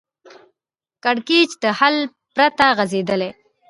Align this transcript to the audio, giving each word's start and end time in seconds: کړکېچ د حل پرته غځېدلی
کړکېچ 1.03 1.51
د 1.61 1.63
حل 1.79 1.95
پرته 2.35 2.65
غځېدلی 2.77 3.29